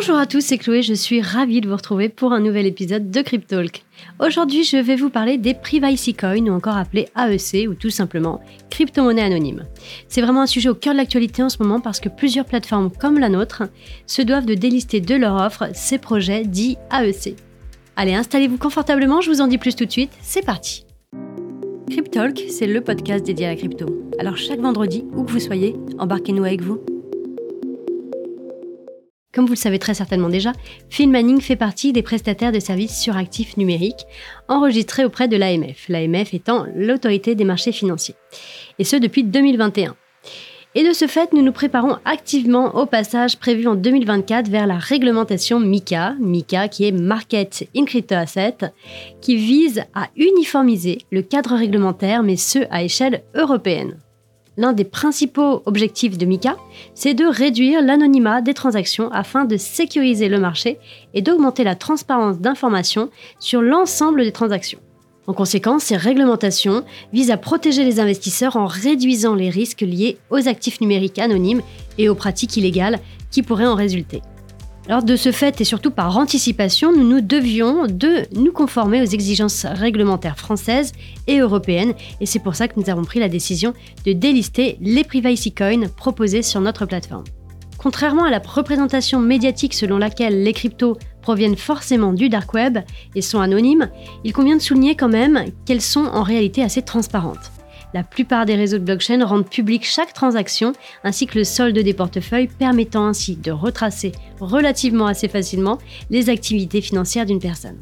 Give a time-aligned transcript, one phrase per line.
[0.00, 3.10] Bonjour à tous, c'est Chloé, je suis ravie de vous retrouver pour un nouvel épisode
[3.10, 3.82] de Cryptalk.
[4.20, 8.40] Aujourd'hui, je vais vous parler des Privacy Coins, ou encore appelés AEC, ou tout simplement
[8.70, 9.64] crypto-monnaie anonyme.
[10.06, 12.92] C'est vraiment un sujet au cœur de l'actualité en ce moment parce que plusieurs plateformes
[12.92, 13.64] comme la nôtre
[14.06, 17.34] se doivent de délister de leur offre ces projets dits AEC.
[17.96, 20.86] Allez, installez-vous confortablement, je vous en dis plus tout de suite, c'est parti
[21.90, 23.86] Cryptalk, c'est le podcast dédié à la crypto.
[24.20, 26.78] Alors chaque vendredi, où que vous soyez, embarquez-nous avec vous.
[29.38, 30.50] Comme vous le savez très certainement déjà,
[30.90, 34.04] Filmanning fait partie des prestataires de services sur actifs numériques
[34.48, 38.16] enregistrés auprès de l'AMF, l'AMF étant l'autorité des marchés financiers,
[38.80, 39.94] et ce depuis 2021.
[40.74, 44.76] Et de ce fait, nous nous préparons activement au passage prévu en 2024 vers la
[44.76, 48.56] réglementation MICA, MICA qui est Market in Crypto Asset,
[49.20, 53.98] qui vise à uniformiser le cadre réglementaire, mais ce à échelle européenne
[54.58, 56.56] l'un des principaux objectifs de MICA,
[56.92, 60.78] c'est de réduire l'anonymat des transactions afin de sécuriser le marché
[61.14, 63.08] et d'augmenter la transparence d'informations
[63.38, 64.80] sur l'ensemble des transactions.
[65.28, 70.48] En conséquence, ces réglementations visent à protéger les investisseurs en réduisant les risques liés aux
[70.48, 71.62] actifs numériques anonymes
[71.96, 72.98] et aux pratiques illégales
[73.30, 74.22] qui pourraient en résulter.
[74.88, 79.04] Alors de ce fait et surtout par anticipation, nous nous devions de nous conformer aux
[79.04, 80.92] exigences réglementaires françaises
[81.26, 83.74] et européennes et c'est pour ça que nous avons pris la décision
[84.06, 87.24] de délister les privacy coins proposés sur notre plateforme.
[87.76, 92.78] Contrairement à la représentation médiatique selon laquelle les cryptos proviennent forcément du dark web
[93.14, 93.90] et sont anonymes,
[94.24, 97.52] il convient de souligner quand même qu'elles sont en réalité assez transparentes.
[97.94, 100.72] La plupart des réseaux de blockchain rendent public chaque transaction
[101.04, 105.78] ainsi que le solde des portefeuilles, permettant ainsi de retracer relativement assez facilement
[106.10, 107.78] les activités financières d'une personne.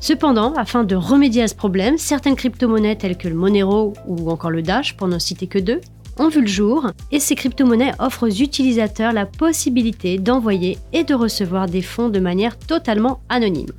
[0.00, 4.50] Cependant, afin de remédier à ce problème, certaines crypto-monnaies telles que le Monero ou encore
[4.50, 5.80] le Dash, pour n'en citer que deux,
[6.18, 11.14] ont vu le jour et ces crypto-monnaies offrent aux utilisateurs la possibilité d'envoyer et de
[11.14, 13.72] recevoir des fonds de manière totalement anonyme.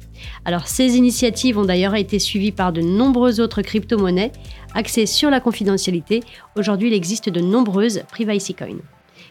[0.45, 4.31] Alors ces initiatives ont d'ailleurs été suivies par de nombreuses autres crypto-monnaies
[4.75, 6.21] axées sur la confidentialité.
[6.57, 8.81] Aujourd'hui, il existe de nombreuses privacy coins.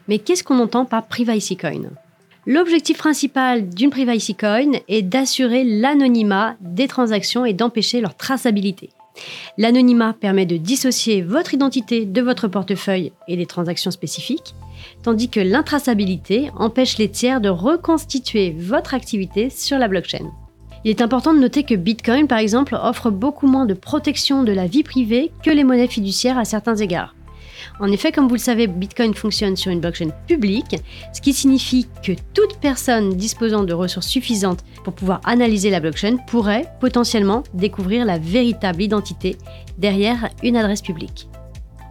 [0.08, 1.90] Mais qu'est-ce qu'on entend par privacy coin?
[2.46, 8.90] L'objectif principal d'une privacy coin est d'assurer l'anonymat des transactions et d'empêcher leur traçabilité.
[9.58, 14.54] L'anonymat permet de dissocier votre identité de votre portefeuille et des transactions spécifiques,
[15.02, 20.30] tandis que l'intraçabilité empêche les tiers de reconstituer votre activité sur la blockchain.
[20.84, 24.52] Il est important de noter que Bitcoin, par exemple, offre beaucoup moins de protection de
[24.52, 27.14] la vie privée que les monnaies fiduciaires à certains égards.
[27.80, 30.76] En effet, comme vous le savez, Bitcoin fonctionne sur une blockchain publique,
[31.12, 36.16] ce qui signifie que toute personne disposant de ressources suffisantes pour pouvoir analyser la blockchain
[36.28, 39.36] pourrait potentiellement découvrir la véritable identité
[39.78, 41.28] derrière une adresse publique.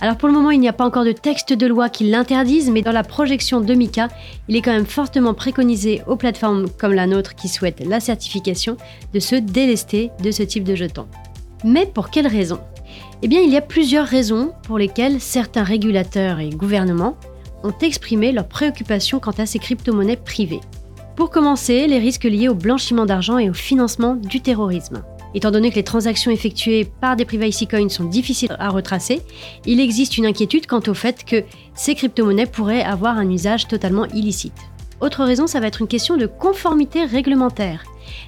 [0.04, 2.72] Alors pour le moment, il n'y a pas encore de texte de loi qui l'interdise,
[2.72, 4.08] mais dans la projection de Mika,
[4.48, 8.78] il est quand même fortement préconisé aux plateformes comme la nôtre qui souhaitent la certification
[9.14, 11.08] de se délester de ce type de jetons.
[11.64, 12.60] Mais pour quelles raisons
[13.24, 17.18] eh bien, il y a plusieurs raisons pour lesquelles certains régulateurs et gouvernements
[17.64, 20.62] ont exprimé leurs préoccupations quant à ces crypto-monnaies privées.
[21.16, 25.04] Pour commencer, les risques liés au blanchiment d'argent et au financement du terrorisme.
[25.34, 29.22] Étant donné que les transactions effectuées par des privacy coins sont difficiles à retracer,
[29.66, 34.08] il existe une inquiétude quant au fait que ces crypto-monnaies pourraient avoir un usage totalement
[34.08, 34.58] illicite.
[35.00, 37.84] Autre raison, ça va être une question de conformité réglementaire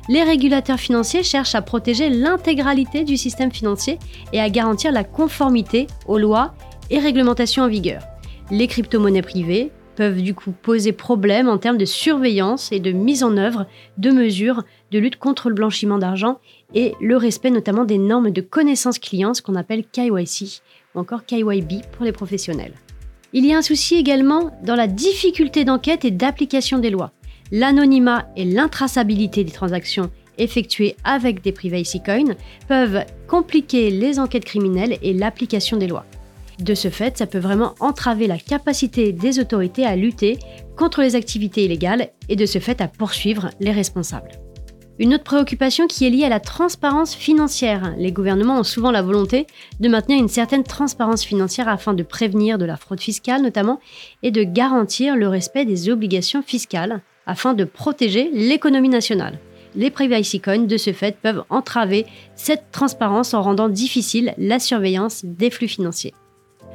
[0.09, 3.99] les régulateurs financiers cherchent à protéger l'intégralité du système financier
[4.31, 6.53] et à garantir la conformité aux lois
[6.89, 8.03] et réglementations en vigueur.
[8.51, 13.23] Les crypto-monnaies privées peuvent du coup poser problème en termes de surveillance et de mise
[13.23, 13.67] en œuvre
[13.97, 16.39] de mesures de lutte contre le blanchiment d'argent
[16.73, 20.61] et le respect notamment des normes de connaissance client, ce qu'on appelle KYC
[20.95, 22.73] ou encore KYB pour les professionnels.
[23.33, 27.11] Il y a un souci également dans la difficulté d'enquête et d'application des lois
[27.52, 32.36] l'anonymat et l'intraçabilité des transactions effectuées avec des privacy coins
[32.68, 36.06] peuvent compliquer les enquêtes criminelles et l'application des lois.
[36.59, 40.38] De ce fait, ça peut vraiment entraver la capacité des autorités à lutter
[40.78, 44.31] contre les activités illégales et de ce fait à poursuivre les responsables.
[45.00, 47.96] Une autre préoccupation qui est liée à la transparence financière.
[47.98, 49.48] Les gouvernements ont souvent la volonté
[49.80, 53.80] de maintenir une certaine transparence financière afin de prévenir de la fraude fiscale notamment
[54.22, 59.40] et de garantir le respect des obligations fiscales afin de protéger l'économie nationale.
[59.75, 62.06] Les privacy coins, de ce fait, peuvent entraver
[62.36, 66.14] cette transparence en rendant difficile la surveillance des flux financiers.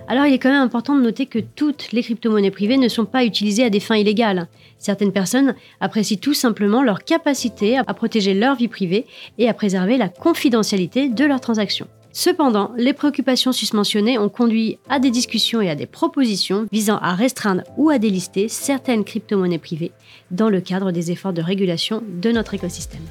[0.09, 3.05] Alors il est quand même important de noter que toutes les crypto-monnaies privées ne sont
[3.05, 4.49] pas utilisées à des fins illégales.
[4.79, 9.07] Certaines personnes apprécient tout simplement leur capacité à protéger leur vie privée
[9.37, 11.89] et à préserver la confidentialité de leurs transactions.
[12.21, 17.15] Cependant, les préoccupations susmentionnées ont conduit à des discussions et à des propositions visant à
[17.15, 19.93] restreindre ou à délister certaines crypto-monnaies privées
[20.33, 23.05] dans le cadre des efforts de régulation de notre écosystème.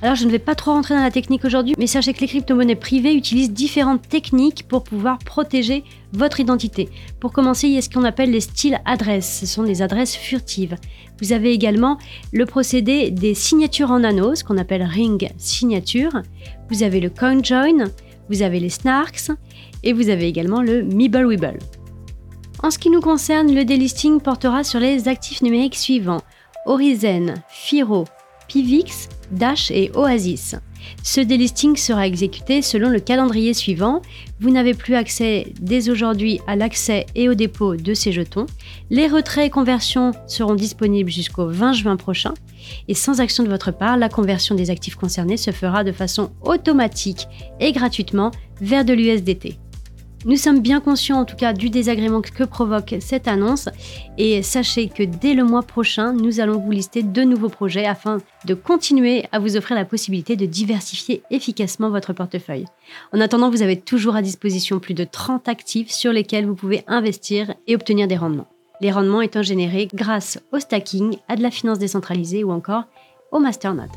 [0.00, 2.26] Alors je ne vais pas trop rentrer dans la technique aujourd'hui, mais sachez que les
[2.26, 5.84] crypto-monnaies privées utilisent différentes techniques pour pouvoir protéger
[6.14, 6.88] votre identité.
[7.20, 9.40] Pour commencer, il y a ce qu'on appelle les styles adresses.
[9.40, 10.76] Ce sont des adresses furtives.
[11.20, 11.98] Vous avez également
[12.32, 16.22] le procédé des signatures en anneaux, ce qu'on appelle ring signature.
[16.70, 17.90] Vous avez le CoinJoin,
[18.28, 19.30] vous avez les snarks
[19.82, 21.58] et vous avez également le Mibblewibble.
[22.62, 26.22] En ce qui nous concerne, le delisting portera sur les actifs numériques suivants
[26.66, 28.04] Horizon, Firo,
[28.48, 30.56] Pivix, Dash et Oasis.
[31.02, 34.02] Ce delisting sera exécuté selon le calendrier suivant.
[34.40, 38.46] Vous n'avez plus accès dès aujourd'hui à l'accès et au dépôt de ces jetons.
[38.90, 42.34] Les retraits et conversions seront disponibles jusqu'au 20 juin prochain.
[42.88, 46.30] Et sans action de votre part, la conversion des actifs concernés se fera de façon
[46.42, 47.26] automatique
[47.60, 48.30] et gratuitement
[48.60, 49.58] vers de l'USDT.
[50.28, 53.70] Nous sommes bien conscients en tout cas du désagrément que provoque cette annonce
[54.18, 58.18] et sachez que dès le mois prochain, nous allons vous lister de nouveaux projets afin
[58.44, 62.66] de continuer à vous offrir la possibilité de diversifier efficacement votre portefeuille.
[63.14, 66.84] En attendant, vous avez toujours à disposition plus de 30 actifs sur lesquels vous pouvez
[66.88, 68.48] investir et obtenir des rendements.
[68.82, 72.84] Les rendements étant générés grâce au stacking, à de la finance décentralisée ou encore
[73.32, 73.88] au masternode.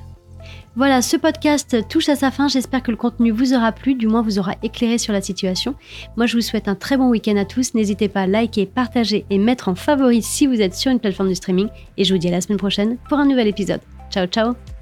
[0.75, 2.47] Voilà, ce podcast touche à sa fin.
[2.47, 5.75] J'espère que le contenu vous aura plu, du moins vous aura éclairé sur la situation.
[6.15, 7.73] Moi, je vous souhaite un très bon week-end à tous.
[7.73, 11.29] N'hésitez pas à liker, partager et mettre en favori si vous êtes sur une plateforme
[11.29, 11.68] de streaming.
[11.97, 13.81] Et je vous dis à la semaine prochaine pour un nouvel épisode.
[14.12, 14.71] Ciao, ciao